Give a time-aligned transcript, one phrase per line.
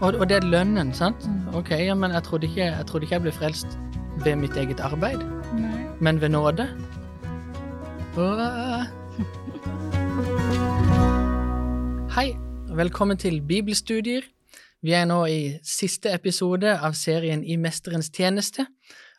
[0.00, 1.26] Og, og det er lønnen, sant?
[1.28, 1.54] Mm.
[1.58, 3.74] Ok, ja, men jeg trodde, ikke, jeg trodde ikke jeg ble frelst
[4.24, 5.20] ved mitt eget arbeid,
[5.58, 5.82] Nei.
[6.00, 6.64] men ved nåde.
[8.16, 8.86] Åh.
[12.16, 12.32] Hei,
[12.72, 14.24] velkommen til Bibelstudier.
[14.80, 18.64] Vi er nå i siste episode av serien I mesterens tjeneste,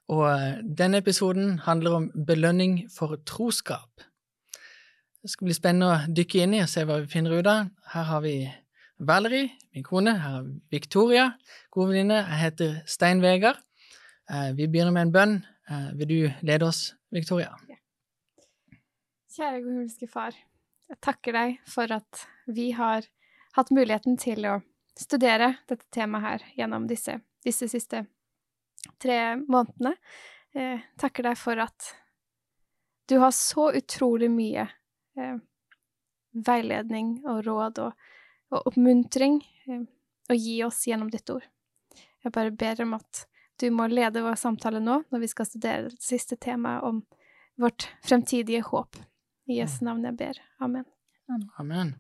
[0.09, 4.02] og eh, denne episoden handler om belønning for troskap.
[5.21, 7.70] Det skal bli spennende å dykke inn i og se hva vi finner ut av.
[7.93, 8.36] Her har vi
[9.02, 10.13] Valerie, min kone.
[10.21, 11.31] Her er Victoria,
[11.73, 12.20] gode venninne.
[12.21, 13.58] Jeg heter Stein Vegard.
[14.30, 15.35] Eh, Vi begynner med en bønn.
[15.70, 17.55] Eh, Vil du lede oss, Victoria?
[19.31, 20.35] Kjære gode himmelske Far,
[20.89, 23.05] jeg takker deg for at vi har
[23.55, 24.58] hatt muligheten til å
[24.99, 28.03] studere dette temaet her gjennom disse, disse siste
[28.99, 29.95] tre månedene.
[30.53, 31.94] Eh, takker deg for at
[33.08, 34.67] du har så utrolig mye
[35.17, 35.38] eh,
[36.36, 38.09] veiledning og råd og,
[38.51, 39.83] og oppmuntring eh,
[40.29, 41.45] å gi oss gjennom ditt ord.
[42.21, 43.25] Jeg bare ber om at
[43.61, 47.03] du må lede vår samtale nå når vi skal studere det siste temaet om
[47.61, 48.97] vårt fremtidige håp.
[49.49, 50.39] I Jesu navn jeg ber.
[50.63, 50.85] Amen.
[51.59, 51.95] Amen.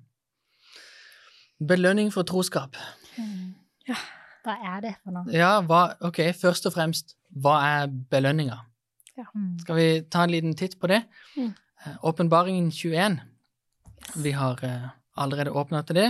[1.61, 2.77] Belønning for troskap.
[3.17, 3.53] Mm.
[3.89, 3.97] Ja.
[4.41, 5.29] Hva er det for noe?
[5.33, 8.57] Ja, hva, ok, først og fremst, hva er belønninga?
[9.21, 9.59] Mm.
[9.61, 11.03] Skal vi ta en liten titt på det?
[11.35, 11.51] Mm.
[11.85, 13.19] Eh, Åpenbaringen 21.
[14.23, 14.87] Vi har uh,
[15.21, 16.07] allerede åpna til det,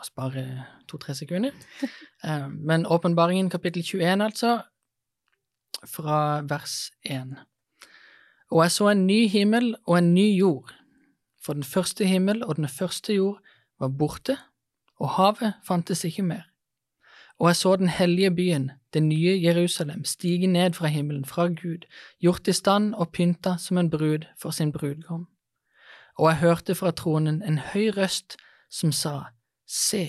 [0.00, 0.44] å spare
[0.88, 1.54] to-tre sekunder.
[2.24, 4.62] Eh, men Åpenbaringen kapittel 21, altså,
[5.84, 7.34] fra vers 1.
[8.48, 10.72] Og jeg så en ny himmel og en ny jord,
[11.44, 13.42] for den første himmel og den første jord
[13.76, 14.38] var borte,
[14.96, 16.46] og havet fantes ikke mer.
[17.38, 21.84] Og jeg så den hellige byen, det nye Jerusalem, stige ned fra himmelen, fra Gud,
[22.20, 25.26] gjort i stand og pynta som en brud for sin brudgom.
[26.18, 28.36] Og jeg hørte fra tronen en høy røst
[28.70, 29.33] som sa,
[29.66, 30.06] Se,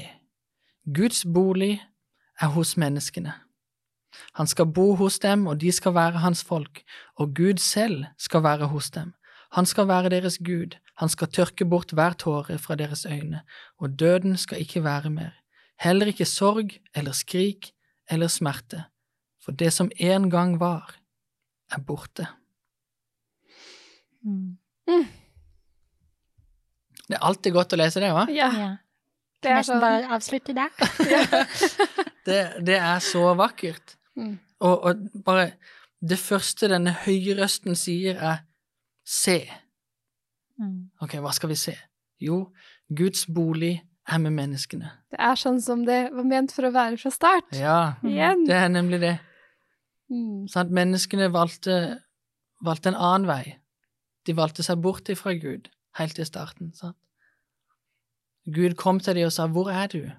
[0.86, 1.80] Guds bolig
[2.42, 3.34] er hos menneskene.
[4.36, 6.84] Han skal bo hos dem, og de skal være hans folk,
[7.16, 9.14] og Gud selv skal være hos dem.
[9.56, 13.42] Han skal være deres Gud, han skal tørke bort hver tåre fra deres øyne,
[13.80, 15.32] og døden skal ikke være mer,
[15.80, 17.72] heller ikke sorg eller skrik
[18.10, 18.84] eller smerte,
[19.44, 20.96] for det som en gang var,
[21.72, 22.28] er borte.
[24.24, 24.58] Mm.
[27.06, 28.26] Det er alltid godt å lese det, hva?
[28.32, 28.74] Ja, Ja.
[29.46, 29.84] Det er Nesten sånn.
[29.86, 30.70] bare avslutte der.
[32.26, 33.96] Det, det er så vakkert.
[34.18, 34.40] Mm.
[34.66, 35.52] Og, og bare
[36.02, 38.40] det første denne høyrøsten sier, er
[39.06, 39.44] se.
[40.58, 40.88] Mm.
[41.06, 41.76] Ok, hva skal vi se?
[42.24, 42.48] Jo,
[42.90, 43.76] Guds bolig
[44.10, 44.90] er med menneskene.
[45.14, 47.54] Det er sånn som det var ment for å være fra start.
[47.58, 48.46] Ja, Igjen.
[48.50, 49.16] det er nemlig det.
[50.10, 50.46] Mm.
[50.50, 51.78] Sånn at menneskene valgte,
[52.66, 53.56] valgte en annen vei.
[54.26, 55.70] De valgte seg bort ifra Gud
[56.00, 56.74] helt i starten.
[56.78, 56.98] Sant?
[58.52, 60.12] Gud kom til dem og sa, 'Hvor er du?'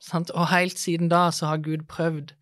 [0.00, 0.30] Sant?
[0.30, 2.32] Og helt siden da så har Gud prøvd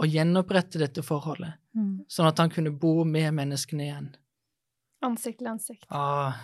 [0.00, 2.04] å gjenopprette dette forholdet, Mm.
[2.08, 4.16] sånn at han kunne bo med menneskene igjen.
[5.02, 5.86] Ansikt til ansikt.
[5.90, 6.34] Åh,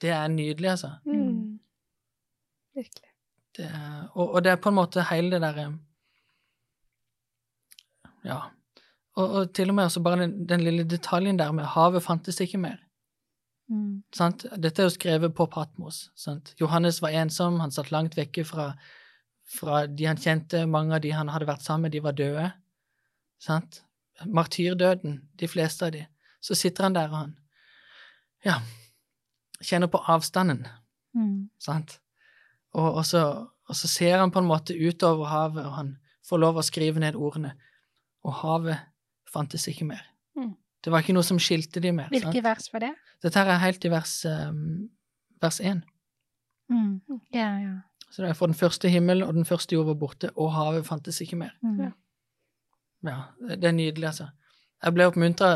[0.00, 0.90] det er nydelig, altså.
[1.06, 1.58] Mm.
[2.74, 3.10] Virkelig.
[3.56, 5.78] Det er, og, og det er på en måte hele det derre
[8.24, 8.50] Ja.
[9.16, 12.40] Og, og til og med også bare den, den lille detaljen der med havet fantes
[12.40, 12.76] ikke mer.
[13.72, 14.02] Mm.
[14.14, 14.46] Sant?
[14.62, 16.06] Dette er jo skrevet på Patmos.
[16.18, 16.54] Sant?
[16.60, 18.70] Johannes var ensom, han satt langt vekke fra,
[19.56, 20.64] fra de han kjente.
[20.70, 22.46] Mange av de han hadde vært sammen med, de var døde.
[23.42, 23.82] Sant?
[24.24, 26.06] Martyrdøden, de fleste av de.
[26.40, 27.36] Så sitter han der, og han
[28.46, 28.60] ja,
[29.60, 30.66] kjenner på avstanden.
[31.16, 31.48] Mm.
[31.58, 31.98] Sant?
[32.76, 33.22] Og, og, så,
[33.66, 35.96] og så ser han på en måte utover havet, og han
[36.26, 37.56] får lov å skrive ned ordene.
[38.26, 38.86] Og havet
[39.32, 40.04] fantes ikke mer.
[40.86, 42.06] Det var ikke noe som skilte de mer.
[42.14, 42.44] Hvilke Sant?
[42.46, 42.92] vers var det?
[43.26, 44.60] Dette her er helt i vers, um,
[45.42, 45.80] vers 1.
[46.70, 47.00] Mm.
[47.34, 47.72] Ja, ja.
[48.10, 50.86] Så det er for den første himmel og den første jord var borte, og havet
[50.86, 51.50] fantes ikke mer.
[51.62, 51.80] Mm.
[51.88, 51.90] Ja.
[53.10, 53.16] Ja,
[53.56, 54.28] det er nydelig, altså.
[54.82, 55.50] Jeg ble oppmuntra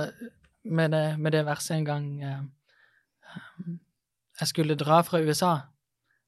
[0.65, 2.43] med, det- med det verset en gang eh,
[4.41, 5.53] jeg skulle dra fra USA,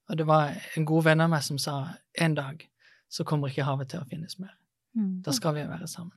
[0.08, 1.76] og det var en god venn av meg som sa
[2.20, 2.68] en dag
[3.12, 4.54] så kommer ikke havet til å finnes mer.
[4.96, 5.22] Mm.
[5.24, 6.12] Da skal vi være sammen.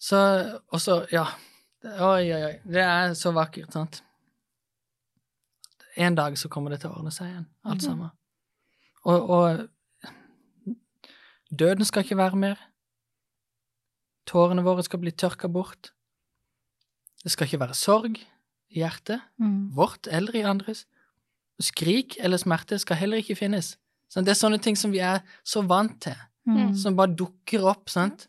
[0.00, 0.20] Så
[0.72, 1.24] Og så, ja.
[1.84, 2.56] Oi, oi, oi.
[2.68, 4.02] Det er så vakkert, sant?
[5.96, 7.86] En dag så kommer det til å ordne seg igjen, alt Mhm.
[7.86, 8.10] sammen.
[9.04, 9.68] Og, og
[11.58, 12.58] døden skal ikke være mer.
[14.26, 15.90] Tårene våre skal bli tørka bort.
[17.24, 18.18] Det skal ikke være sorg
[18.70, 19.72] i hjertet, Mm.
[19.74, 20.86] vårt eller i andres.
[21.60, 23.76] Skrik eller smerte skal heller ikke finnes.
[24.08, 24.26] Sant?
[24.26, 26.74] Det er sånne ting som vi er så vant til, Mm.
[26.76, 28.28] som bare dukker opp, sant?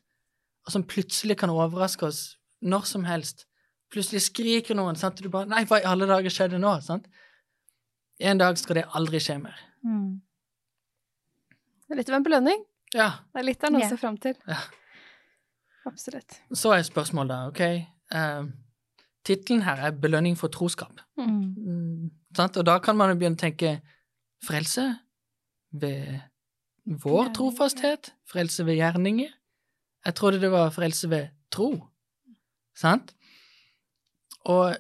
[0.66, 2.22] Og som plutselig kan overraske oss
[2.62, 3.48] når som helst.
[3.92, 5.20] Plutselig skriker noen, sant?
[5.20, 6.74] og du bare Nei, hva i alle dager skjedde nå?
[6.86, 7.08] sant?
[8.22, 9.58] En dag skal det aldri skje mer.
[9.84, 10.22] Mm.
[11.88, 12.62] Det er litt av en belønning.
[12.94, 13.10] Ja.
[13.34, 14.38] Det er litt av noe å se fram til.
[14.48, 14.62] Ja.
[15.90, 16.38] Absolutt.
[16.54, 17.62] Så er spørsmålet da, OK
[18.14, 18.46] uh,
[19.26, 21.02] Tittelen her er 'Belønning for troskap'.
[21.18, 21.56] Mm.
[21.58, 22.58] Mm, sant?
[22.58, 23.82] Og da kan man jo begynne å tenke
[24.46, 24.86] frelse
[25.72, 26.22] ved
[26.86, 29.30] vår trofasthet, frelse ved gjerninger.
[30.06, 31.74] Jeg trodde det var frelse ved tro.
[32.78, 33.14] Sant?
[34.50, 34.76] Og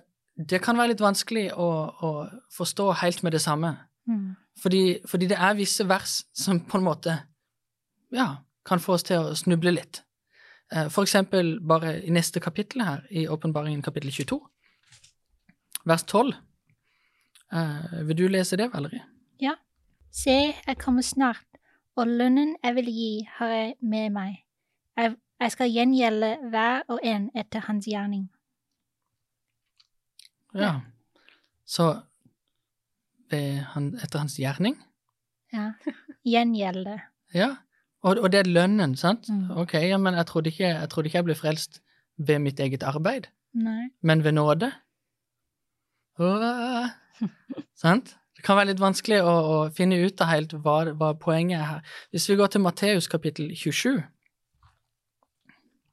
[0.49, 1.69] det kan være litt vanskelig å,
[2.01, 2.11] å
[2.55, 3.75] forstå helt med det samme.
[4.09, 4.31] Mm.
[4.61, 7.17] Fordi, fordi det er visse vers som på en måte
[8.11, 10.01] ja, kan få oss til å snuble litt.
[10.73, 14.39] Eh, For eksempel bare i neste kapittel her, i Åpenbaringen kapittel 22,
[15.85, 16.33] vers 12.
[17.53, 19.05] Eh, vil du lese det, Valerie?
[20.11, 21.45] Se, jeg kommer snart,
[21.95, 24.41] og lønnen jeg vil gi, har jeg med meg.
[24.97, 28.29] Jeg, jeg skal gjengjelde hver og en etter hans gjerning.
[30.53, 30.79] Ja.
[31.65, 31.93] Så
[33.31, 34.75] han, etter hans gjerning?
[35.53, 35.71] Ja.
[36.27, 36.99] Gjengjelde.
[37.35, 37.55] Ja.
[38.01, 39.29] Og, og det er lønnen, sant?
[39.29, 39.51] Mm.
[39.61, 41.81] Ok, ja, men jeg trodde, ikke, jeg trodde ikke jeg ble frelst
[42.17, 43.91] ved mitt eget arbeid, Nei.
[44.01, 44.71] men ved nåde.
[46.19, 46.89] Åh.
[47.83, 48.15] sant?
[48.35, 51.67] Det kan være litt vanskelig å, å finne ut av helt hva, hva poenget er
[51.67, 51.93] her.
[52.09, 54.01] Hvis vi går til Matteus kapittel 27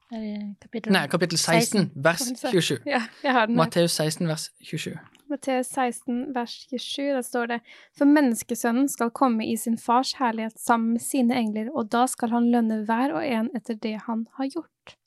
[0.09, 2.79] Er det kapittel Nei, kapittel 16, vers 27.
[2.89, 3.63] Ja, jeg har den her.
[3.63, 4.95] Matteus 16, vers 27.
[5.29, 7.59] Matteus 16, vers 27, der står det
[7.97, 12.33] For menneskesønnen skal komme i sin fars herlighet sammen med sine engler, og da skal
[12.33, 14.97] han lønne hver og en etter det han har gjort.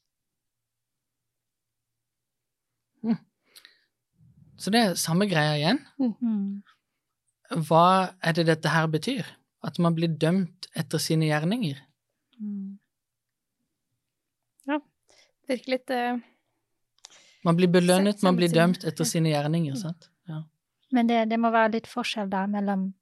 [4.62, 5.80] Så det er samme greia igjen.
[5.98, 6.62] Mm.
[7.66, 9.26] Hva er det dette her betyr?
[9.66, 11.80] At man blir dømt etter sine gjerninger?
[12.38, 12.71] Mm.
[15.48, 16.18] Virker litt uh,
[17.44, 20.10] Man blir belønnet, man blir dømt etter sine gjerninger, sant?
[20.30, 20.44] Ja.
[20.94, 22.92] Men det, det må være litt forskjell da mellom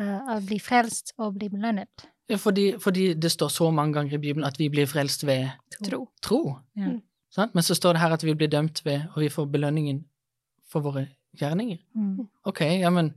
[0.00, 2.08] uh, å bli frelst og bli belønnet.
[2.30, 5.48] Ja, fordi, fordi det står så mange ganger i Bibelen at vi blir frelst ved
[5.82, 6.04] tro.
[6.22, 6.42] tro.
[6.78, 6.96] Ja.
[7.30, 7.54] Sant?
[7.54, 10.04] Men så står det her at vi blir dømt ved, og vi får belønningen
[10.70, 11.06] for våre
[11.38, 11.78] gjerninger.
[11.94, 12.26] Mm.
[12.46, 13.12] Ok, ja, men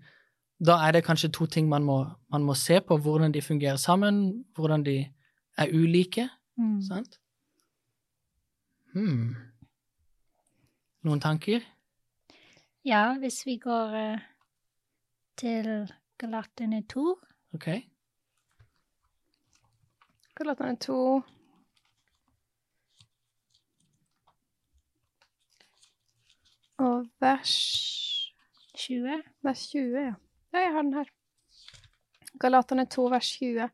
[0.63, 3.77] da er det kanskje to ting man må, man må se på, hvordan de fungerer
[3.81, 4.99] sammen, hvordan de
[5.57, 6.81] er ulike, Mm.
[6.85, 7.15] sant?
[8.93, 9.33] Hmm.
[11.01, 11.63] Noen tanker?
[12.85, 14.19] Ja, hvis vi går uh,
[15.37, 15.89] til
[16.21, 17.05] Galaterne 2
[17.57, 17.65] Ok.
[20.37, 20.97] Galaterne 2
[26.85, 27.55] Og vers
[28.77, 30.13] 20 Vers 20, ja.
[30.53, 31.09] Ja, jeg har den her.
[32.39, 33.69] Galaterne 2, vers 20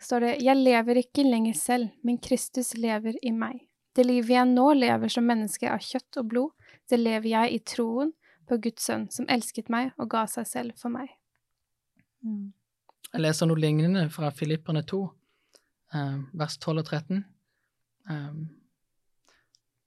[0.00, 3.60] står det Jeg lever ikke lenger selv, men Kristus lever i meg.
[3.94, 7.60] Det livet jeg nå lever som menneske av kjøtt og blod, det lever jeg i
[7.62, 8.10] troen
[8.48, 11.08] på Guds sønn, som elsket meg og ga seg selv for meg.
[12.22, 12.52] mm.
[13.14, 14.98] Jeg leser noe lignende fra Filipperne 2,
[15.94, 17.24] eh, vers 12 og 13.
[18.10, 18.32] Eh,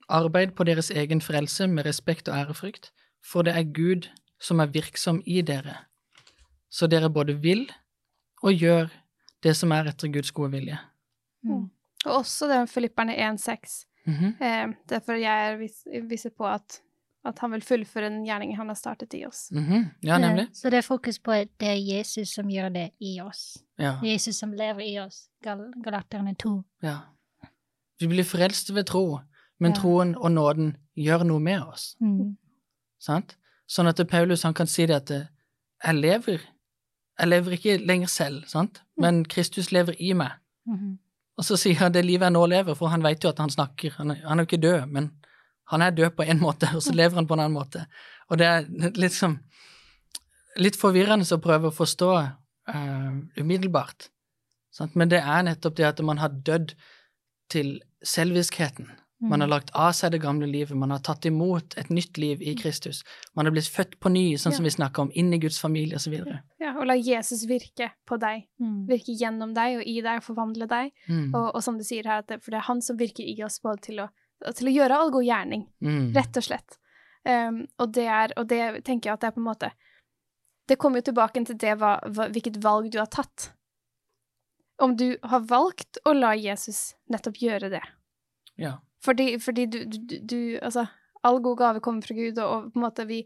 [0.07, 4.07] Arbeid på deres egen frelse med respekt og ærefrykt, for det er Gud
[4.39, 5.75] som er virksom i dere,
[6.69, 7.65] så dere både vil
[8.43, 8.87] og gjør
[9.43, 10.77] det som er etter Guds gode vilje.
[11.43, 11.67] Mm.
[12.05, 13.83] Og også den Filipperne 1,6.
[14.07, 14.35] Mhm.
[14.41, 16.81] Eh, derfor jeg er vis viser på at,
[17.25, 19.49] at han vil fullføre den gjerningen han har startet i oss.
[19.51, 19.85] Mhm.
[20.03, 20.43] Ja, nemlig.
[20.47, 23.57] Eh, Så det er fokus på at det er Jesus som gjør det i oss.
[23.79, 23.99] Ja.
[24.03, 25.27] Jesus som lever i oss.
[25.43, 26.63] Gal Galaterne 2.
[26.83, 26.97] ja.
[27.99, 29.19] Vi blir frelst ved tro,
[29.59, 29.77] men Ja.
[29.81, 31.95] troen og nåden gjør noe med oss.
[31.99, 32.37] Mm.
[32.99, 33.35] Sant?
[33.67, 35.25] Sånn at Paulus han kan si det at eh,
[35.85, 36.39] jeg lever
[37.19, 38.81] Jeg lever ikke lenger selv, sant?
[38.97, 40.31] men Kristus lever i meg.
[40.67, 40.99] Mhm.
[41.37, 43.53] Og så sier han det livet jeg nå lever, for han vet jo at han
[43.53, 43.93] snakker.
[43.99, 45.11] Han han er jo ikke død, men
[45.71, 47.85] han er død på en måte, og så lever han på en annen måte.
[48.29, 49.39] Og det er liksom
[50.57, 54.09] litt forvirrende å prøve å forstå uh, umiddelbart.
[54.73, 54.95] Sant?
[54.97, 56.73] Men det er nettopp det at man har dødd
[57.53, 58.89] til selviskheten.
[59.19, 62.41] Man har lagt av seg det gamle livet, man har tatt imot et nytt liv
[62.41, 62.99] i Kristus.
[63.33, 65.97] Man har blitt født på ny, sånn som vi snakker om, inn i Guds familie
[65.97, 66.13] osv.
[66.61, 68.45] Ja, og la Jesus virke på deg.
[68.61, 68.85] Mm.
[68.85, 70.93] Virke gjennom deg og i deg og forvandle deg.
[71.09, 71.33] Mm.
[71.33, 73.35] Og, og som du sier her, at det, for det er han som virker i
[73.47, 74.07] oss både til å,
[74.53, 76.13] til å gjøre all god gjerning, Mm.
[76.13, 76.77] rett og slett.
[77.25, 79.71] Um, og, det er, og det tenker jeg at det er på en måte
[80.69, 83.49] Det kommer jo tilbake til det hva, hva, hvilket valg du har tatt.
[84.77, 87.81] Om du har valgt å la Jesus nettopp gjøre det.
[88.61, 88.77] Ja.
[89.05, 90.85] Fordi, fordi du, du, du, Altså,
[91.23, 93.21] all god gave kommer fra Gud, og, og på en måte vi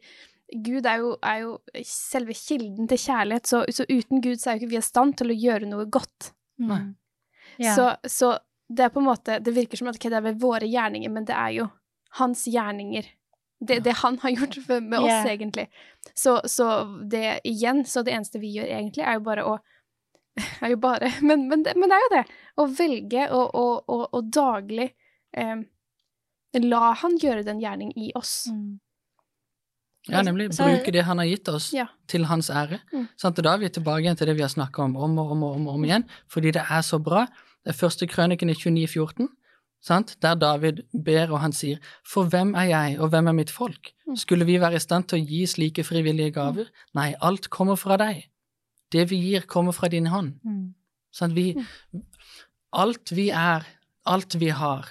[0.51, 1.51] Gud er jo, er jo
[1.87, 5.15] selve kilden til kjærlighet, så, så uten Gud så er jo ikke vi i stand
[5.21, 6.33] til å gjøre noe godt.
[6.59, 6.67] Mm.
[6.67, 6.81] Nei.
[7.61, 7.75] Ja.
[7.77, 8.33] Så, så
[8.71, 11.11] det er på en måte Det virker som at okay, det er ved våre gjerninger,
[11.11, 11.65] men det er jo
[12.19, 13.07] hans gjerninger
[13.59, 15.23] Det, det han har gjort for- med oss, Ja.
[15.33, 15.67] egentlig.
[16.15, 16.67] Så, så
[17.11, 19.57] det igjen, så det eneste vi gjør egentlig, er jo bare å
[20.63, 22.23] er jo bare, men, men, det, men det er jo det.
[22.57, 24.87] Å velge å, å, å, å daglig
[25.37, 25.61] eh,
[26.61, 28.47] la han gjøre den gjerning i oss.
[28.51, 28.79] Mm.
[30.09, 30.49] Ja, nemlig.
[30.53, 31.85] Så- Bruke det han har gitt oss, Ja.
[32.07, 32.79] til hans ære.
[32.93, 33.07] Mm.
[33.17, 33.37] Sant?
[33.37, 35.43] Og da er vi tilbake igjen til det vi har snakka om om og om
[35.43, 37.25] og om, og om igjen, fordi det er så bra.
[37.63, 39.29] Det er første krøniken i 2914,
[39.81, 40.15] sant?
[40.21, 43.91] der David ber og han sier, For hvem er jeg, og hvem er mitt folk?
[44.07, 44.15] Mm.
[44.17, 46.65] Skulle vi være i stand til å gi slike frivillige gaver?
[46.95, 48.25] Nei, alt kommer fra deg.
[48.91, 50.39] Det vi gir, kommer fra din hånd.
[50.43, 50.73] Mm.
[51.13, 51.33] Sant?
[51.35, 51.55] Vi,
[52.73, 53.65] alt vi er,
[54.05, 54.87] alt vi har,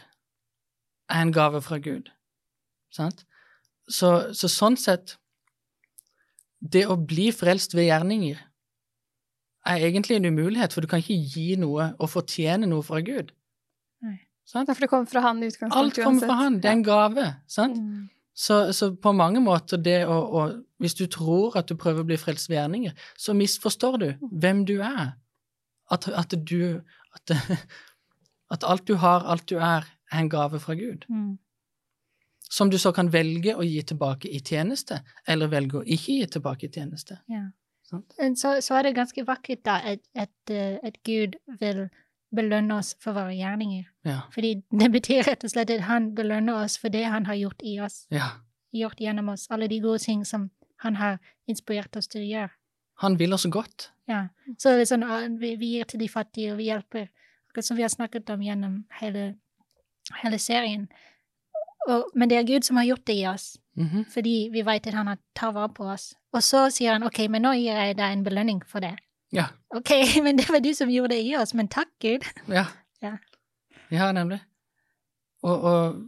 [1.10, 2.10] er en gave fra Gud.
[2.94, 3.24] Sant?
[3.90, 5.16] Så, så sånn sett
[6.60, 8.38] Det å bli frelst ved gjerninger
[9.70, 13.32] er egentlig en umulighet, for du kan ikke gi noe og fortjene noe fra Gud.
[14.50, 14.70] Sant?
[14.72, 16.58] For det kommer fra han i utgangspunktet Alt kommer fra han.
[16.58, 17.26] Det er en gave.
[17.50, 17.78] Sant?
[17.78, 18.08] Mm.
[18.34, 20.42] Så, så på mange måter det å, å
[20.80, 24.08] Hvis du tror at du prøver å bli frelst ved gjerninger, så misforstår du
[24.42, 25.14] hvem du er.
[25.92, 26.80] At, at du
[27.14, 27.34] at,
[28.54, 31.06] at alt du har, alt du er, er en gave fra Gud.
[31.08, 31.38] Mm.
[32.50, 36.26] Som du så kan velge å gi tilbake i tjeneste, eller velge å ikke gi
[36.36, 37.20] tilbake i tjeneste.
[37.30, 37.48] Ja.
[37.90, 41.88] Så, så er det ganske vakkert da at, at, eh, at Gud vil
[42.34, 43.84] belønne oss for våre gjerninger.
[44.06, 44.20] Ja.
[44.34, 47.62] Fordi det betyr rett og slett at han belønner oss for det han har gjort
[47.66, 48.28] i oss, ja.
[48.74, 50.50] gjort gjennom oss, alle de gode ting som
[50.84, 51.18] han har
[51.50, 52.54] inspirert oss til å gjøre.
[53.02, 53.90] Han vil oss godt.
[54.08, 54.28] Ja.
[54.58, 57.08] Så det er sånn, ah, vi, vi gir til de fattige, og vi hjelper,
[57.50, 59.34] akkurat som vi har snakket om gjennom hele,
[60.22, 60.88] hele serien.
[61.88, 64.04] Og, men det er Gud som har gjort det i oss, Mhm.
[64.12, 66.14] fordi vi vet at han har tar vare på oss.
[66.32, 68.96] Og så sier han, ok, men nå gir jeg deg en belønning for det.
[69.32, 69.46] Ja.
[69.74, 69.90] Ok,
[70.24, 72.26] men det var du som gjorde det i oss, men takk, Gud.
[72.48, 72.66] Ja.
[73.02, 73.16] Ja.
[73.90, 74.40] Ja, nemlig.
[75.42, 76.02] Og, og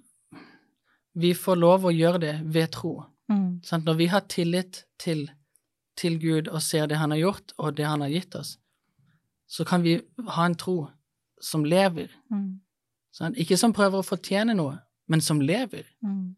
[1.14, 3.04] vi får lov å gjøre det ved tro.
[3.32, 3.62] Mm.
[3.64, 3.86] Sant?
[3.88, 5.30] Når vi har tillit til,
[5.96, 8.58] til Gud og ser det han har gjort, og det han har gitt oss,
[9.48, 9.94] så kan vi
[10.28, 10.90] ha en tro
[11.40, 12.12] som lever.
[12.30, 12.60] Mm.
[13.12, 13.36] Sant?
[13.36, 14.78] Ikke som prøver å fortjene noe,
[15.08, 16.34] men som lever, Mm.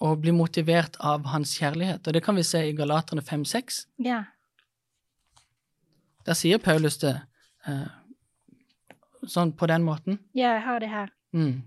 [0.00, 2.06] og blir motivert av hans kjærlighet.
[2.08, 3.86] Og det kan vi se i Galaterne 5-6.
[3.98, 4.24] Ja.
[6.26, 7.20] Der sier Paulus det
[7.66, 7.86] eh,
[9.26, 10.18] sånn på den måten.
[10.34, 11.10] ja, jeg har det her.
[11.32, 11.62] Mm.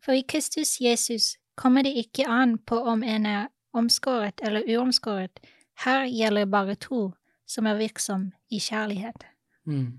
[0.00, 5.40] For i Kristus Jesus kommer det ikke an på om en er omskåret eller uomskåret.
[5.84, 7.12] Her gjelder bare to
[7.46, 9.24] som er virksom i kjærlighet.
[9.66, 9.98] Mm.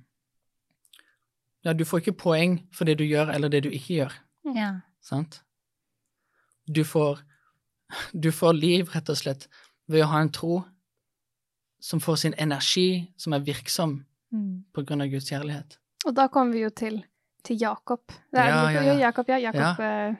[1.65, 4.13] Ja, du får ikke poeng for det du gjør eller det du ikke gjør,
[4.55, 4.71] Ja.
[5.01, 5.41] sant?
[6.71, 7.19] Du får,
[8.19, 9.47] du får liv, rett og slett,
[9.87, 10.63] ved å ha en tro
[11.81, 14.63] som får sin energi, som er virksom Mm.
[14.73, 15.77] på grunn av Guds kjærlighet.
[16.05, 17.03] Og da kommer vi jo til,
[17.43, 18.01] til Jakob.
[18.33, 18.93] Det er, Ja, ja, ja.
[19.07, 19.37] Jakob, ja.
[19.37, 20.15] Jakob, ja.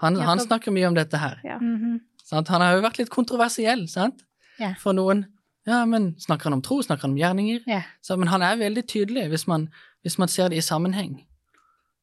[0.00, 1.40] Han, han snakker mye om dette her.
[1.44, 1.58] ja.
[1.58, 2.00] Mhm.
[2.24, 2.48] Sant?
[2.48, 4.22] Han har jo vært litt kontroversiell, sant?
[4.58, 4.74] Ja.
[4.80, 5.26] For noen.
[5.64, 6.82] Ja, men snakker han om tro?
[6.82, 7.62] Snakker han om gjerninger?
[7.66, 7.82] Ja.
[8.00, 9.68] Så, men han er veldig tydelig hvis man,
[10.04, 11.16] hvis man ser det i sammenheng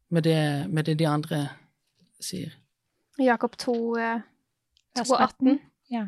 [0.10, 1.44] med det, med det de andre
[2.22, 2.56] sier.
[3.22, 4.26] Jakob 2, eh,
[4.98, 5.60] Vers 2 18.
[5.94, 6.08] Ja.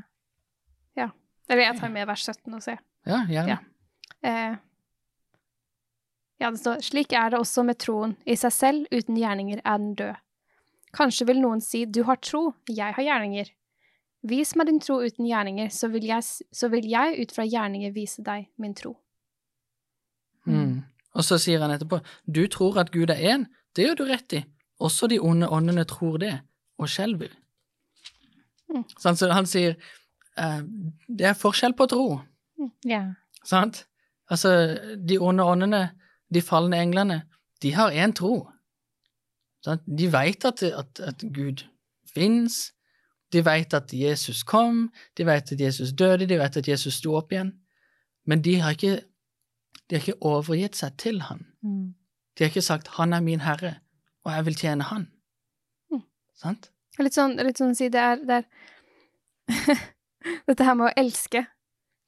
[0.97, 1.09] Ja.
[1.49, 2.81] Eller jeg tar med vers 17 og ser.
[3.05, 3.57] Ja, gjerne.
[3.57, 3.57] Ja.
[4.23, 4.57] Eh,
[6.41, 8.15] ja, det står slik er det også med troen.
[8.25, 10.21] I seg selv, uten gjerninger, er den død.
[10.93, 13.49] Kanskje vil noen si du har tro, jeg har gjerninger.
[14.23, 17.91] Vis meg din tro uten gjerninger, så vil jeg, så vil jeg ut fra gjerninger
[17.95, 18.95] vise deg min tro.
[20.47, 20.83] Mm.
[21.13, 24.35] Og så sier han etterpå, du tror at Gud er én, det gjør du rett
[24.39, 24.43] i.
[24.83, 26.33] Også de onde åndene tror det,
[26.79, 27.33] og skjelver.
[28.71, 28.85] Mm.
[28.97, 29.75] Sånn, Så han sier,
[30.37, 30.61] eh,
[31.07, 32.21] det er forskjell på tro,
[32.85, 33.13] Ja.
[33.43, 33.85] sant?
[34.31, 35.91] Altså, de onde åndene,
[36.33, 37.23] de falne englene,
[37.61, 38.49] de har én tro.
[39.63, 39.81] Sant?
[39.85, 41.65] De vet at, at, at Gud
[42.15, 42.71] finnes,
[43.33, 47.15] de vet at Jesus kom, de vet at Jesus døde, de vet at Jesus sto
[47.17, 47.53] opp igjen,
[48.29, 48.99] men de har ikke,
[49.89, 51.45] de har ikke overgitt seg til han.
[51.65, 51.93] Mm.
[52.37, 53.75] De har ikke sagt 'Han er min herre,
[54.25, 55.07] og jeg vil tjene han'.
[55.91, 56.03] Mm.
[56.35, 56.71] Sant?
[56.99, 58.45] Litt sånn, litt sånn å si, det er, det er
[60.47, 61.45] Dette her med å elske.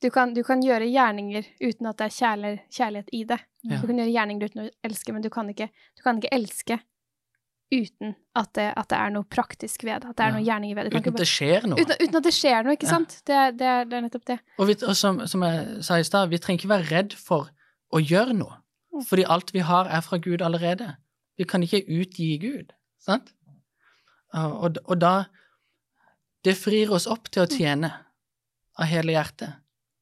[0.01, 2.15] Du kan, du kan gjøre gjerninger uten at det er
[2.69, 3.39] kjærlighet, i det.
[3.63, 3.79] Ja.
[3.81, 5.67] Du kan gjøre gjerninger uten å elske, men du kan ikke,
[5.97, 6.79] du kan ikke elske
[7.73, 10.09] uten at det, at det er noe praktisk ved det.
[10.11, 10.35] At det er Ja.
[10.37, 10.99] noe gjerninger ved det.
[10.99, 11.79] Uten at det skjer noe.
[11.81, 12.89] uten, uten at det skjer noe, ikke Ja.
[12.89, 13.15] sant?
[13.25, 14.39] Det, det, det er nettopp det.
[14.59, 17.49] Og, vi, og som, som jeg sa i stad, vi trenger ikke være redd for
[17.93, 18.61] å gjøre noe,
[18.95, 19.03] Mm.
[19.09, 20.95] fordi alt vi har, er fra Gud allerede.
[21.37, 23.33] Vi kan ikke utgi Gud, sant?
[24.33, 25.25] Og, og, da
[26.43, 27.91] Det frir oss opp til å tjene
[28.77, 29.55] av hele hjertet,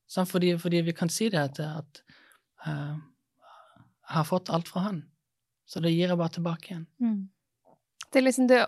[0.08, 0.29] sant?
[0.29, 2.01] Fordi, fordi vi kan si det at, at
[2.67, 5.03] uh, jeg har fått alt fra Han,
[5.65, 6.86] så det gir jeg bare tilbake igjen.
[7.01, 7.29] Mm.
[8.13, 8.62] Det er liksom det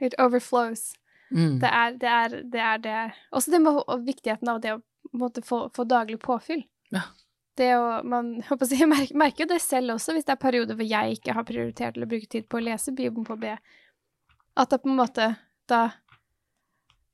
[0.00, 0.92] It overflows.
[1.34, 1.58] Mm.
[1.62, 2.08] Det er det.
[2.10, 2.98] Er, det, er det.
[3.34, 4.80] Også det med og viktigheten av det å
[5.18, 6.62] måtte få, få daglig påfyll.
[6.94, 7.02] Ja.
[7.58, 10.78] Det å, man, håper jeg merker, merker jo det selv også, hvis det er perioder
[10.78, 13.54] hvor jeg ikke har prioritert eller bruker tid på å lese Bibelen på B.
[14.54, 15.34] At det på en måte
[15.70, 15.88] da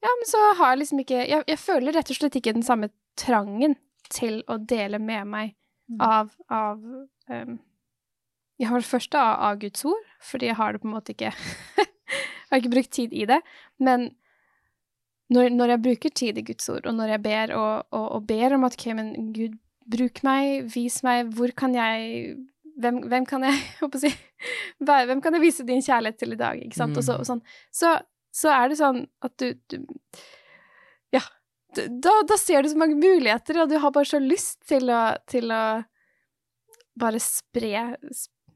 [0.00, 2.64] Ja, men så har jeg liksom ikke Jeg, jeg føler rett og slett ikke den
[2.66, 2.88] samme
[3.20, 3.76] trangen
[4.10, 5.56] til å dele med meg
[5.90, 6.00] Mm.
[6.00, 6.78] av, av
[7.26, 7.58] um,
[8.60, 11.32] Jeg har det første av, Guds ord, fordi jeg har det på en måte ikke
[12.50, 13.38] Jeg har ikke brukt tid i det.
[13.78, 14.08] Men
[15.30, 18.24] når, når jeg bruker tid i Guds ord, og når jeg ber og, og, og
[18.26, 19.54] ber om at ok, men Gud,
[19.90, 22.36] bruk meg, vis meg, hvor kan jeg
[22.80, 23.56] Hvem, hvem kan jeg
[24.02, 24.10] si,
[24.80, 26.60] Hvem kan jeg vise din kjærlighet til i dag?
[26.64, 26.96] Ikke sant?
[26.96, 27.42] Og, så, og sånn.
[27.74, 27.90] så,
[28.32, 29.76] så er det sånn at du, du
[31.12, 31.22] Ja.
[31.76, 35.02] Da, da ser du så mange muligheter, og du har bare så lyst til å,
[35.30, 35.62] til å
[36.98, 37.84] bare spre,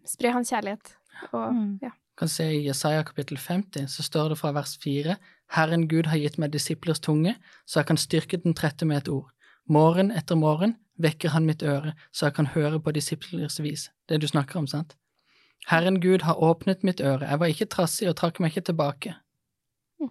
[0.07, 0.97] spre hans kjærlighet.
[1.33, 1.79] Og Mm.
[1.83, 1.91] ja.
[2.17, 5.17] kan se i Jesaja kapittel 50, så står det fra vers 4
[5.51, 9.09] Herren Gud har gitt meg disiplers tunge, så jeg kan styrke den trette med et
[9.09, 9.31] ord.
[9.69, 13.91] Morgen etter morgen vekker han mitt øre, så jeg kan høre på disiplers vis.
[14.09, 14.97] Det du snakker om, sant?
[15.67, 19.15] Herren Gud har åpnet mitt øre, jeg var ikke trassig og trakk meg ikke tilbake.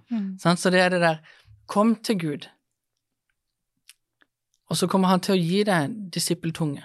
[0.09, 0.37] Mm.
[0.39, 1.17] Så det er det der,
[1.67, 2.47] kom til Gud,
[4.69, 6.83] og så kommer han til å gi deg disippeltunge,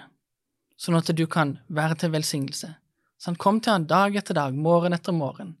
[0.77, 2.75] sånn at du kan være til velsignelse.
[3.19, 3.37] Sant?
[3.41, 5.57] Kom til han dag etter dag, morgen etter morgen,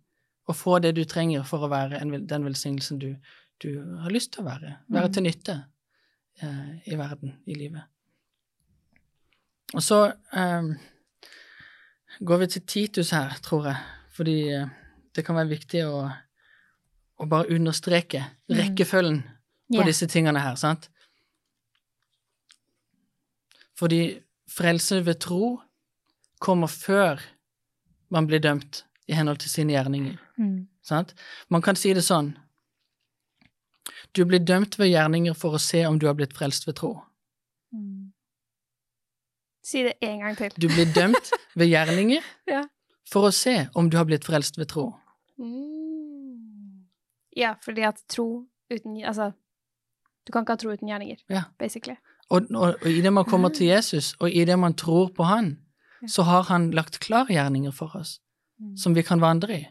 [0.47, 3.09] og få det du trenger for å være en, den velsignelsen du,
[3.61, 3.69] du
[4.03, 4.75] har lyst til å være.
[4.89, 5.13] Være Mm.
[5.13, 5.55] til nytte
[6.41, 7.83] eh, i verden, i livet.
[9.75, 9.99] Og så
[10.33, 10.69] eh,
[12.25, 13.77] går vi til Titus her, tror jeg,
[14.15, 14.69] fordi eh,
[15.15, 16.05] det kan være viktig å,
[17.19, 18.55] å bare understreke Mm.
[18.57, 19.19] rekkefølgen
[19.75, 20.87] på disse tingene her, sant?
[23.77, 23.99] Fordi
[24.49, 25.59] frelse ved tro
[26.41, 27.21] kommer før
[28.09, 30.17] man blir dømt i henhold til sine gjerninger.
[30.37, 30.67] Mm.
[30.85, 31.13] Sant?
[31.49, 32.35] Man kan si det sånn
[34.15, 36.95] Du blir dømt ved gjerninger for å se om du har blitt frelst ved tro.
[37.73, 38.11] Mm.
[39.65, 40.53] Si det en gang til.
[40.57, 42.63] Du blir dømt ved gjerninger Ja.
[43.11, 44.87] for å se om du har blitt frelst ved tro.
[45.37, 46.85] Mm.
[47.37, 49.31] Ja, fordi at tro uten Altså,
[50.25, 51.43] du kan ikke ha tro uten gjerninger, Ja.
[51.59, 51.97] basically.
[52.29, 55.23] Og, og, og i det man kommer til Jesus, og i det man tror på
[55.25, 55.57] Han.
[56.07, 58.19] Så har Han lagt klargjerninger for oss,
[58.59, 58.77] Mm.
[58.77, 59.67] som vi kan vandre i.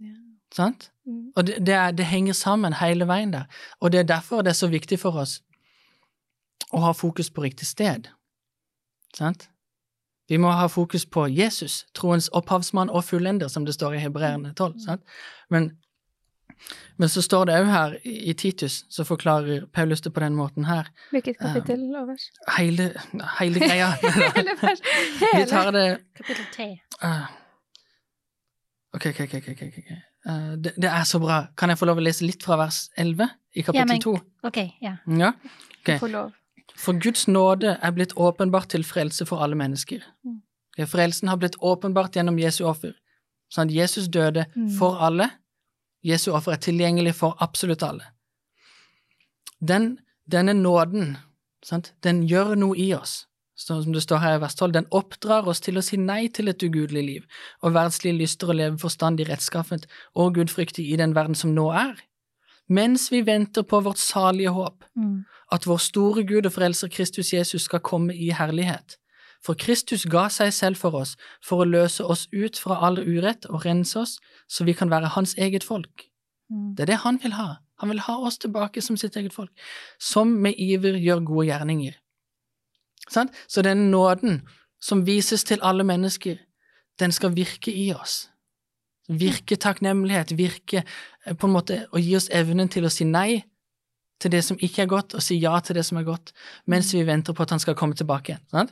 [0.00, 0.14] Ja.
[0.54, 0.90] Sant?
[1.06, 1.32] Mm.
[1.36, 3.44] Og det, det, er, det henger sammen hele veien der.
[3.80, 5.42] Og det er derfor det er så viktig for oss
[6.72, 8.08] å ha fokus på riktig sted.
[9.14, 9.50] Sant?
[10.28, 14.54] Vi må ha fokus på Jesus, troens opphavsmann og fullender, som det står i Hebreerne
[14.54, 14.78] 12.
[14.80, 15.02] Sant?
[15.50, 15.70] Men,
[16.98, 20.64] men så står det òg her i Titus, så forklarer Paulus det på den måten
[20.68, 20.88] her.
[21.10, 22.26] Hvilket kapittel og vers?
[22.58, 22.90] Hele,
[23.40, 23.90] hele greia.
[24.36, 24.82] Hele vers.
[25.34, 26.68] Vi tar det Kapittel T.
[27.02, 27.26] Ah.
[28.94, 29.34] Ok, ok, ok.
[29.34, 29.68] ok, okay.
[29.78, 29.90] ok.
[30.26, 31.46] Eh, det, det er så bra.
[31.58, 34.14] Kan jeg få lov å lese litt fra vers 11 i kapittel men- 2?
[34.48, 34.96] Ok, ja.
[35.08, 35.32] Ja.
[35.82, 35.98] Okay.
[35.98, 36.32] Få lov.
[36.76, 40.04] For Guds nåde er blitt åpenbart til frelse for alle mennesker.
[40.24, 40.40] Mm.
[40.88, 42.94] Frelsen har blitt åpenbart gjennom Jesu offer.
[43.52, 44.70] Sånn at Jesus døde Mm.
[44.78, 45.30] for alle.
[46.02, 48.08] Jesu offer er tilgjengelig for absolutt alle.
[49.60, 51.16] Den, denne nåden,
[51.62, 53.26] sant, den gjør noe i oss.
[53.54, 56.48] Som det står her i vers 12, den oppdrar oss til å si nei til
[56.50, 59.84] et ugudelig liv og verdslige lyster og leve forstandig rettskaffent
[60.18, 61.92] og gudfryktig i den verden som nå er,
[62.66, 65.24] mens vi venter på vårt salige håp, Mm.
[65.52, 68.98] at vår store Gud og frelser Kristus Jesus skal komme i herlighet.
[69.42, 73.48] For Kristus ga seg selv for oss, for å løse oss ut fra all urett
[73.50, 76.06] og rense oss, så vi kan være hans eget folk.
[76.50, 76.74] Mm.
[76.76, 77.48] Det er det han vil ha.
[77.82, 79.50] Han vil ha oss tilbake som sitt eget folk,
[79.98, 81.98] som med iver gjør gode gjerninger.
[83.10, 84.44] Så den nåden
[84.80, 86.38] som vises til alle mennesker,
[87.00, 88.28] den skal virke i oss.
[89.08, 90.84] Virke takknemlighet, virke
[91.26, 93.42] eh, på en måte å gi oss evnen til å si nei
[94.22, 96.30] til det som ikke er godt, og si ja til det som er godt,
[96.70, 98.38] mens vi venter på at han skal komme tilbake.
[98.54, 98.70] Sant?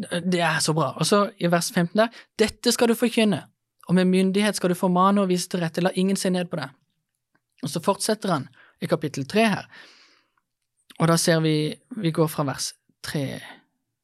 [0.00, 0.92] Det er så bra.
[0.96, 3.42] Og så i vers 15 der, dette skal du forkynne,
[3.88, 6.60] og med myndighet skal du formane og vise til rette, la ingen se ned på
[6.60, 6.70] deg.
[7.64, 8.48] Og så fortsetter han
[8.80, 9.66] i kapittel 3 her,
[11.00, 12.72] og da ser vi, vi går fra vers
[13.06, 13.24] 3,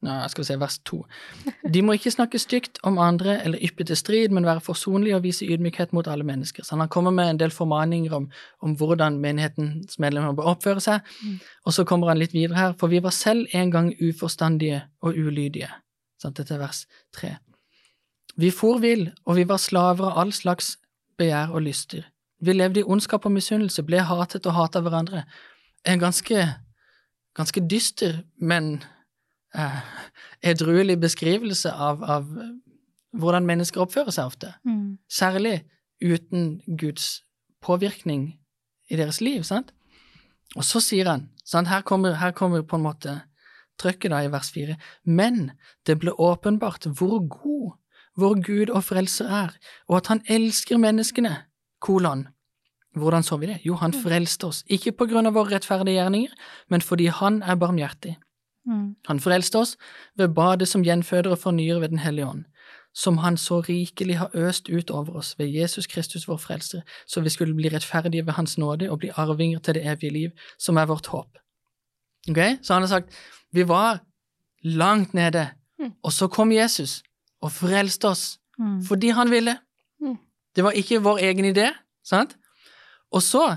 [0.07, 0.99] Nei, skal vi se, vers 2.
[1.75, 5.25] De må ikke snakke stygt om andre eller yppe til strid, men være forsonlige og
[5.25, 6.63] vise ydmykhet mot alle mennesker.
[6.65, 8.29] Så han kommer med en del formaninger om,
[8.63, 11.41] om hvordan menighetens medlemmer bør oppføre seg, Mm.
[11.67, 15.17] og så kommer han litt videre her, for vi var selv en gang uforstandige og
[15.17, 15.69] ulydige.
[16.23, 16.37] Sant?
[16.37, 17.37] Dette er vers 3.
[18.37, 20.77] Vi for vill, og vi var slaver av all slags
[21.19, 22.05] begjær og lyster.
[22.41, 25.25] Vi levde i ondskap og misunnelse, ble hatet og hata hverandre.
[25.87, 26.55] En ganske,
[27.35, 28.83] ganske dyster, men
[30.45, 32.27] edruelig beskrivelse av, av
[33.17, 34.53] hvordan mennesker oppfører seg ofte.
[34.69, 34.99] Mm.
[35.09, 35.61] Særlig
[36.03, 37.23] uten Guds
[37.65, 38.35] påvirkning
[38.91, 39.73] i deres liv, sant?
[40.57, 41.71] Og så sier han, sant?
[41.73, 43.17] Her, kommer, her kommer på en måte
[43.81, 45.51] trøkket da i vers fire, men
[45.89, 47.75] det ble åpenbart hvor god
[48.17, 49.53] vår Gud og frelser er,
[49.91, 51.35] og at han elsker menneskene,
[51.85, 52.25] kolon.
[52.97, 53.59] Hvordan så vi det?
[53.67, 56.33] Jo, han frelste oss, ikke på grunn av våre rettferdige gjerninger,
[56.73, 58.15] men fordi han er barmhjertig.
[58.67, 58.95] Mm.
[59.07, 59.77] Han frelste oss
[60.17, 62.45] ved badet som gjenføder og fornyer ved Den hellige ånd,
[62.95, 67.21] som han så rikelig har øst ut over oss ved Jesus Kristus vår frelser, så
[67.21, 70.77] vi skulle bli rettferdige ved hans nåde og bli arvinger til det evige liv, som
[70.77, 71.39] er vårt håp.
[72.31, 72.39] Ok?
[72.63, 73.09] Så han har sagt,
[73.53, 74.01] vi var
[74.63, 75.49] langt nede,
[75.79, 75.93] Mm.
[76.03, 77.03] og så kom Jesus
[77.43, 78.83] og frelste oss Mm.
[78.83, 79.59] fordi han ville.
[80.57, 81.67] Det var ikke vår egen idé,
[82.05, 82.37] sant?
[83.13, 83.57] Og så,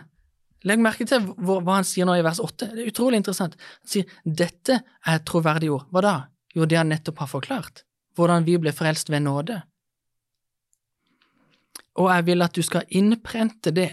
[0.68, 2.72] legg merke til hva han sier nå i vers 8.
[2.74, 3.56] Det er utrolig interessant.
[3.56, 5.88] Han sier dette er et troverdig ord.
[5.94, 6.16] Hva da?
[6.56, 7.84] Jo, det han nettopp har forklart.
[8.18, 9.62] Hvordan vi ble frelst ved nåde.
[12.00, 13.92] Og jeg vil at du skal innprente det,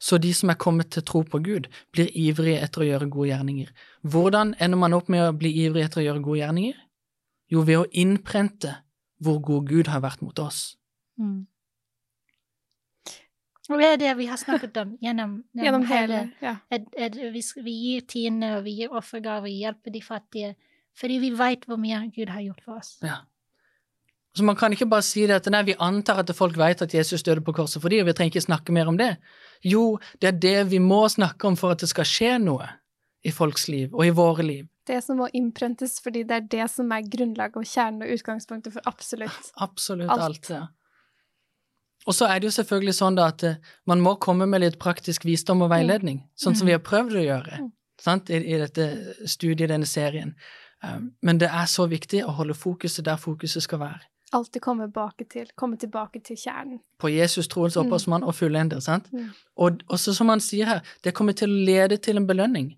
[0.00, 3.28] så de som er kommet til tro på Gud, blir ivrige etter å gjøre gode
[3.34, 3.72] gjerninger.
[4.08, 6.78] Hvordan ender man opp med å bli ivrig etter å gjøre gode gjerninger?
[7.52, 8.78] Jo, ved å innprente
[9.20, 10.78] hvor god Gud har vært mot oss.
[11.20, 11.44] Mm.
[13.70, 16.56] Og det er det vi har snakket om gjennom, Gjennom hele Ja.
[16.70, 20.54] at, at vi, vi gir tiende, og vi gir offergaver, vi hjelper de fattige,
[20.98, 22.96] fordi vi vet hvor mye Gud har gjort for oss.
[23.06, 23.20] Ja.
[24.34, 26.92] Så man kan ikke bare si det at nei, vi antar at folk vet at
[26.94, 29.16] Jesus døde på korset for dem, og vi trenger ikke snakke mer om det.
[29.66, 32.68] Jo, det er det vi må snakke om for at det skal skje noe
[33.26, 34.68] i folks liv og i våre liv.
[34.86, 38.74] Det som må innprentes, fordi det er det som er grunnlaget og kjernen og utgangspunktet
[38.74, 40.22] for absolutt Absolutt Alt.
[40.22, 40.50] alt.
[40.50, 40.62] ja.
[42.10, 44.78] Og så er det jo selvfølgelig sånn da at eh, man må komme med litt
[44.82, 47.70] praktisk visdom og veiledning, sånn som vi har prøvd å gjøre Mm.
[48.02, 48.30] sant?
[48.30, 48.86] I, i dette
[49.30, 50.34] studiet, denne serien.
[50.82, 54.00] Um, Men det er så viktig å holde fokuset der fokuset skal være.
[54.32, 54.86] alltid komme
[55.28, 56.78] til, komme tilbake til kjernen.
[56.98, 57.86] På Jesus, troens Mm.
[57.86, 58.80] opphavsmann og fullender.
[58.80, 59.10] sant?
[59.12, 59.30] Mm.
[59.56, 62.76] Og, også som han sier her, det kommer til å lede til en belønning.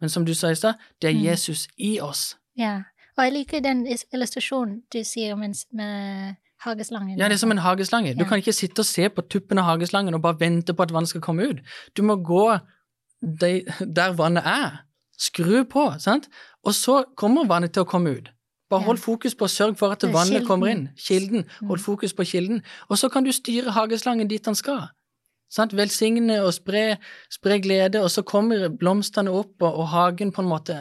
[0.00, 1.22] Men som du sa i stad, det er Mm.
[1.24, 2.36] Jesus i oss.
[2.56, 2.82] Ja.
[3.18, 7.18] Og jeg liker den illustrasjonen du sier med, med hageslangen.
[7.18, 8.14] Ja, det er som en hageslange.
[8.18, 10.92] Du kan ikke sitte og se på tuppen av hageslangen og bare vente på at
[10.94, 11.60] vannet skal komme ut.
[11.96, 12.58] Du må gå
[13.22, 14.80] de, der vannet er.
[15.18, 16.28] Skru på, sant?
[16.64, 18.30] Og så kommer vannet til å komme ut.
[18.70, 18.86] Bare Ja.
[18.86, 20.46] hold fokus på å sørge for at vannet kilden.
[20.46, 20.88] kommer inn.
[20.96, 21.44] Kilden.
[21.60, 21.68] Mm.
[21.68, 22.62] Hold fokus på kilden.
[22.90, 24.88] Og så kan du styre hageslangen dit den skal.
[25.50, 25.72] Sant?
[25.76, 26.96] Velsigne og spre,
[27.30, 30.80] spre glede, og så kommer blomstene opp, og, og hagen på en måte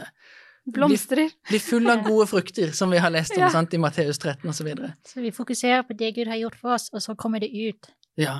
[0.65, 1.30] Blomstrer.
[1.49, 3.49] blir full av gode frukter, som vi har lest om Ja.
[3.49, 3.73] sant?
[3.73, 4.93] i Matteus 13 og så videre.
[5.06, 7.89] Så vi fokuserer på det Gud har gjort for oss, og så kommer det ut
[8.17, 8.39] Ja.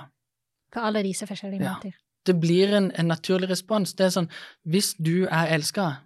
[0.72, 1.74] på alle disse forskjellige Ja.
[1.76, 1.94] måter.
[2.26, 3.94] det blir en, en naturlig respons.
[3.94, 4.30] Det er sånn,
[4.66, 5.98] hvis du er elska,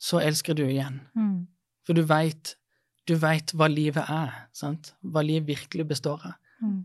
[0.00, 1.00] så elsker du igjen.
[1.16, 1.46] Mm.
[1.86, 2.56] For du veit
[3.06, 4.92] du vet hva livet er, sant?
[5.04, 6.32] hva liv virkelig består av.
[6.60, 6.84] Mm.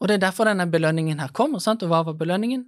[0.00, 1.58] Og det er derfor denne belønningen her kommer.
[1.58, 1.82] sant?
[1.82, 2.66] Og hva var belønningen?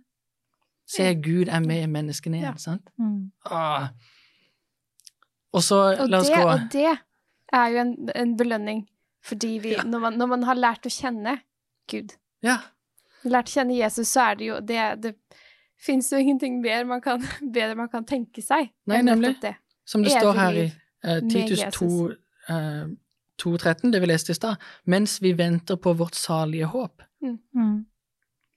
[0.85, 2.43] Se, Gud er med i menneskene igjen.
[2.43, 2.57] Ja.
[2.57, 2.89] sant?
[2.99, 3.31] Mm.
[3.47, 3.89] Ah.
[5.53, 6.87] Og så, Og la oss det, gå og det
[7.53, 8.83] er jo en, en belønning,
[9.25, 9.83] fordi vi, Ja.
[9.83, 11.39] når, man, når man har lært å kjenne
[11.91, 12.13] Gud,
[12.45, 12.59] Ja,
[13.25, 15.15] lært å kjenne Jesus, så er det jo det, det
[15.81, 17.25] fins jo ingenting bedre man, kan,
[17.57, 19.37] bedre man kan tenke seg Nei, enn nemlig.
[19.41, 19.55] det.
[19.89, 21.91] som det Evig står her i eh, Titus 2,
[22.53, 22.87] eh,
[23.43, 27.03] 2.13, det vi leste i stad, mens vi venter på vårt salige håp.
[27.23, 27.87] Mm.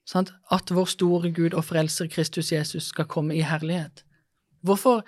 [0.05, 0.33] Sant?
[0.51, 4.03] At vår store Gud og frelser Kristus Jesus skal komme i herlighet.
[4.65, 5.03] Hvorfor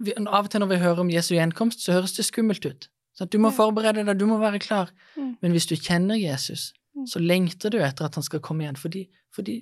[0.00, 2.88] vi, Av og til når vi hører om Jesu gjenkomst, så høres det skummelt ut.
[3.18, 3.30] Sant?
[3.32, 4.90] Du må forberede deg, du må være klar.
[5.16, 5.34] Mm.
[5.42, 7.04] Men hvis du kjenner Jesus, Mm.
[7.06, 9.52] så lengter du etter at han skal komme igjen, fordi, fordi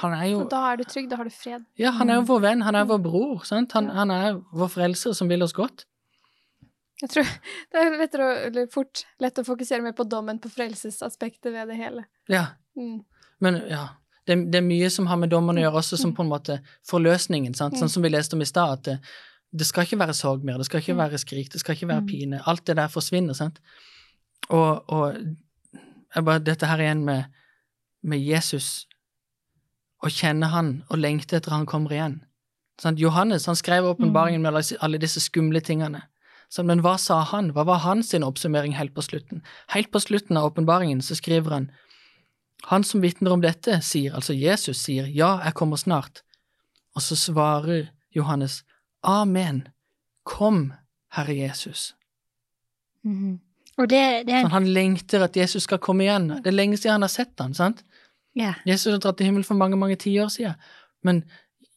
[0.00, 1.66] han er jo Og da er du trygg, da har du fred.
[1.76, 3.42] Ja, han er jo vår venn, han er vår bror.
[3.44, 3.72] Sant?
[3.76, 5.84] Han, han er vår frelser som vil oss godt.
[7.02, 7.28] Jeg tror
[7.72, 11.76] det er lettere eller fort lett å fokusere mer på dommen på frelsesaspektet ved det
[11.82, 12.06] hele.
[12.32, 12.46] Ja,
[12.78, 13.04] Mm.
[13.40, 13.84] Men ja,
[14.26, 16.60] det, det er mye som har med dommen å gjøre, også som på en måte
[16.88, 17.54] forløsningen.
[17.58, 17.74] Sant?
[17.78, 19.00] Sånn som vi leste om i stad, at
[19.52, 20.98] det, skal ikke være sorg mer, det skal ikke Mm.
[20.98, 22.06] være skrik, det skal ikke være Mm.
[22.06, 22.40] pine.
[22.46, 23.60] Alt det der forsvinner, sant.
[24.48, 25.16] Og, og
[26.24, 27.24] bare, dette her igjen med,
[28.02, 28.86] med Jesus,
[30.04, 32.20] å kjenne han og lengte etter han kommer igjen.
[32.80, 32.98] Sant?
[33.00, 36.02] Johannes han skrev åpenbaringen med alle, disse skumle tingene.
[36.50, 37.50] Så, men hva sa han?
[37.52, 39.42] Hva var hans oppsummering helt på slutten?
[39.74, 41.70] Helt på slutten av åpenbaringen så skriver han
[42.66, 46.22] han som vitner om dette, sier, altså Jesus sier, ja, jeg kommer snart.
[46.96, 48.64] Og så svarer Johannes,
[49.08, 49.62] amen,
[50.28, 50.72] kom,
[51.16, 51.94] Herre Jesus.
[53.02, 53.40] Mm.
[53.78, 56.28] Det, det er han lengter at Jesus skal komme igjen.
[56.42, 57.84] Det er lenge siden han har sett han, sant?
[58.38, 58.54] Yeah.
[58.66, 60.58] Jesus har dratt til himmelen for mange, mange tiår siden.
[61.02, 61.22] Men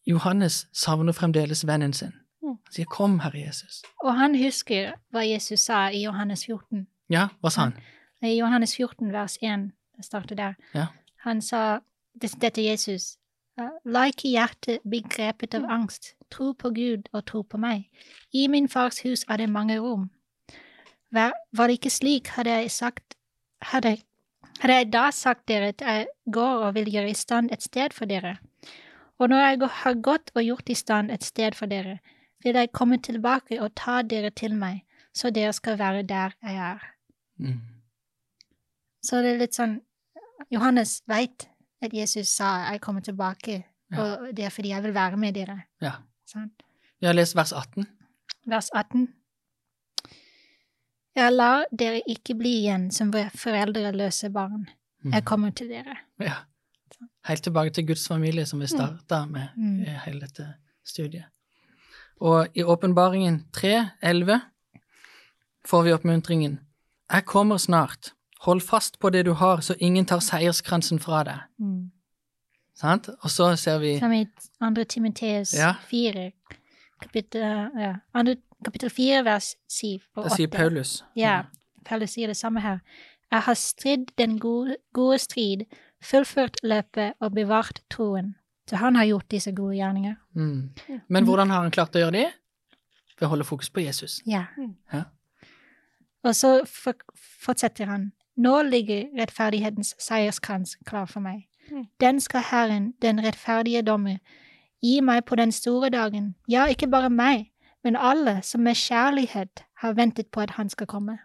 [0.05, 2.13] Johannes savner fremdeles vennen sin.
[2.41, 2.57] Mm.
[2.57, 3.83] Han sier, kom, Herre Jesus.
[4.03, 6.87] Og han husker hva Jesus sa i Johannes 14.
[7.13, 7.77] Ja, hva sa han?
[8.21, 10.53] I Johannes 14 vers 1, jeg starter der.
[10.73, 10.87] Ja.
[11.25, 11.79] Han sa
[12.21, 13.17] dette er Jesus.
[13.85, 16.13] La ikke hjertet bli grepet av angst.
[16.31, 17.87] Tro på Gud og tro på meg.
[18.33, 20.09] I min fars hus er det mange rom.
[21.11, 23.17] Var, var det ikke slik, hadde jeg sagt
[23.61, 23.97] hadde,
[24.61, 27.93] hadde jeg da sagt dere at jeg går og vil gjøre i stand et sted
[27.93, 28.37] for dere.
[29.19, 31.99] Og når jeg har gått og gjort i stand et sted for dere,
[32.43, 34.81] vil jeg komme tilbake og ta dere til meg,
[35.13, 36.87] så dere skal være der jeg er.
[37.37, 37.59] Mm.
[39.03, 39.79] Så det er litt sånn
[40.51, 41.47] Johannes veit
[41.81, 44.01] at Jesus sa 'jeg kommer tilbake', Ja.
[44.01, 45.61] og det er fordi jeg vil være med dere.
[45.81, 45.91] Ja.
[46.27, 46.51] Sånn.
[47.01, 47.85] Vi har lest vers 18.
[48.47, 49.07] Vers 18.
[51.15, 54.69] Jeg lar dere ikke bli igjen som foreldreløse barn.
[55.03, 55.13] Mm.
[55.13, 55.97] Jeg kommer til dere.
[56.19, 56.33] Ja.
[57.27, 59.81] Helt tilbake til Guds familie, som vi starta med Mm.
[59.81, 60.53] i hele dette
[60.85, 61.25] studiet.
[62.21, 64.41] Og i Åpenbaringen 3.11
[65.65, 66.59] får vi oppmuntringen
[67.11, 68.13] Jeg kommer snart.
[68.41, 71.41] Hold fast på det du har, så ingen tar seierskransen fra deg.
[71.59, 71.91] Mm.
[72.75, 73.09] Sant?
[73.21, 74.25] Og så ser vi Som i
[74.59, 74.83] 2.
[74.89, 75.75] Timoteus Ja.
[75.89, 76.31] 4,
[77.01, 77.41] kapittel,
[77.77, 80.29] ja, andre, kapittel 4, vers 7 og 8.
[80.29, 81.03] Det sier Paulus.
[81.15, 81.41] Ja,
[81.85, 82.79] Paulus sier det samme her.
[83.31, 85.65] Jeg har stridd den gode, gode strid,
[86.03, 88.35] fullført løpet og bevart troen.
[88.69, 90.15] Så han har gjort disse gode gjerninger.
[90.33, 90.69] Mm.
[91.07, 92.27] Men hvordan har han klart å gjøre det?
[93.19, 94.21] Ved å holde fokus på Jesus.
[94.25, 94.45] Ja.
[94.93, 95.03] Ja.
[96.23, 96.61] Og så
[97.45, 98.11] fortsetter han.
[98.41, 101.43] Nå ligger rettferdighetens seierskrans klar for meg.
[101.71, 101.85] Mm.
[102.01, 104.17] Den skal Herren, den rettferdige dommer,
[104.81, 106.31] gi meg på den store dagen.
[106.49, 107.51] Ja, ikke bare meg,
[107.83, 111.19] men alle som med kjærlighet har ventet på at han skal komme.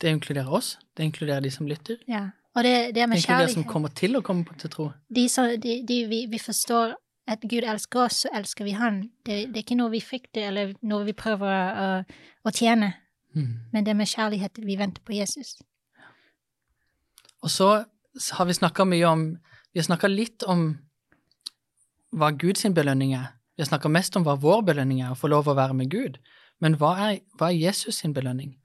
[0.00, 0.78] Det inkluderer oss.
[0.96, 1.96] Det inkluderer de som lytter.
[2.08, 2.28] Ja.
[2.56, 4.90] Og det, det Det med inkluderer de som kommer til å komme til tro.
[5.14, 6.94] de, som- de, de, vi, vi forstår
[7.28, 9.02] at Gud elsker oss, så elsker vi Han.
[9.26, 12.04] Det, det er ikke noe vi frykter eller noe vi prøver å,
[12.44, 12.92] å tjene,
[13.34, 13.60] Mm.
[13.72, 15.52] men det er med kjærlighet vi venter på Jesus.
[17.42, 17.68] Og så
[18.36, 19.24] har vi snakka mye om
[19.72, 20.80] Vi har snakka litt om
[22.10, 23.28] hva Guds belønning er.
[23.54, 25.92] Vi har snakka mest om hva vår belønning er, å få lov å være med
[25.92, 26.18] Gud.
[26.58, 28.56] Men hva er, hva er Jesus sin belønning?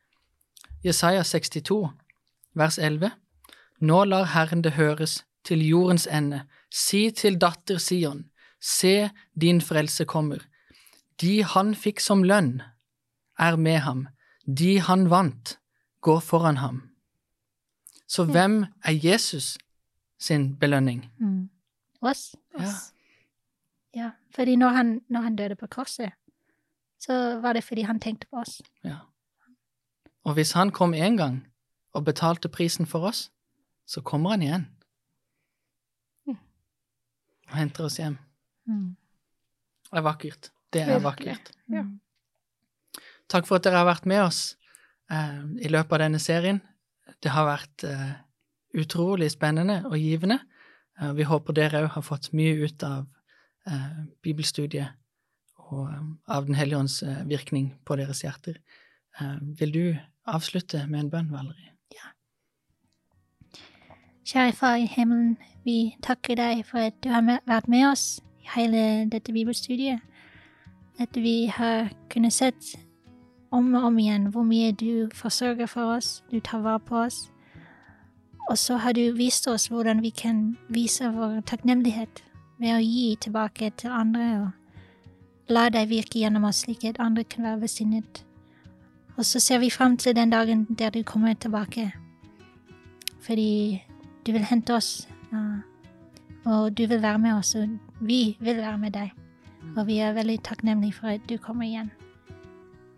[0.81, 1.91] Jesaja 62,
[2.57, 3.11] vers 11.
[3.85, 6.47] Nå lar Herren det høres til jordens ende.
[6.73, 8.25] Si til datter Sion,
[8.57, 10.41] se din frelse kommer.
[11.21, 12.63] De han fikk som lønn,
[13.37, 14.07] er med ham.
[14.47, 15.57] De han vant,
[16.01, 16.81] går foran ham.
[18.07, 19.57] Så hvem er Jesus
[20.19, 21.11] sin belønning?
[21.19, 21.49] Mm.
[22.01, 22.35] Oss.
[22.59, 22.69] Ja.
[23.95, 26.11] Ja, fordi når han, når han døde på korset,
[26.99, 28.61] så var det fordi han tenkte på oss.
[28.83, 28.97] ja.
[30.25, 31.47] Og hvis han kom én gang
[31.93, 33.31] og betalte prisen for oss,
[33.85, 34.63] så kommer han igjen.
[36.25, 36.37] Mm.
[37.47, 38.17] Og henter oss hjem.
[38.65, 38.95] Mm.
[39.91, 40.51] Det er vakkert.
[40.73, 41.51] Det er vakkert.
[41.69, 41.83] Ja.
[43.29, 44.57] Takk for at dere har vært med oss
[45.11, 46.61] eh, i løpet av denne serien.
[47.25, 48.09] Det har vært eh,
[48.77, 50.37] utrolig spennende og givende.
[51.01, 53.07] Eh, vi håper dere òg har fått mye ut av
[53.65, 54.93] eh, bibelstudiet
[55.65, 55.89] og
[56.29, 58.59] av Den hellige ånds virkning på deres hjerter.
[59.57, 59.85] Vil du
[60.29, 61.71] avslutte med en bønn, Valerie?
[61.95, 62.11] Ja.
[64.29, 68.51] Kjære Far i himmelen, vi takker deg for at du har vært med oss i
[68.53, 70.05] hele dette bibelstudiet.
[71.01, 72.75] At vi har kunnet sett
[73.55, 77.29] om og om igjen hvor mye du forsørger for oss, du tar vare på oss.
[78.49, 82.21] Og så har du vist oss hvordan vi kan vise vår takknemlighet
[82.61, 84.51] ved å gi tilbake til andre og
[85.49, 88.23] la deg virke gjennom oss slik at andre kan være besinnet.
[89.17, 91.91] Og så ser vi fram til den dagen der du kommer tilbake.
[93.21, 93.83] Fordi
[94.25, 95.07] du vil hente oss,
[96.45, 99.11] og du vil være med oss, og vi vil være med deg.
[99.77, 101.91] Og vi er veldig takknemlige for at du kommer igjen.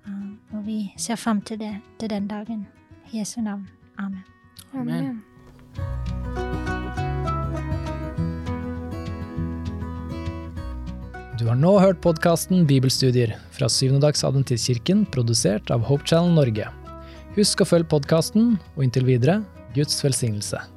[0.08, 2.66] Ja, Og vi ser fram til det, til den dagen.
[3.12, 3.68] I Jesu navn.
[3.98, 4.24] Amen.
[4.74, 5.24] Amen.
[11.38, 16.72] Du har nå hørt podkasten Bibelstudier fra Syvendedagsadventistkirken, produsert av Hope Channel Norge.
[17.38, 19.44] Husk å følge podkasten, og inntil videre
[19.76, 20.77] Guds velsignelse.